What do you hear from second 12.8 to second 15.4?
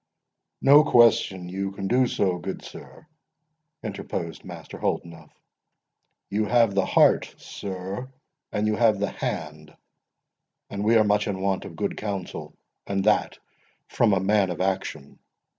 and that from a man of action.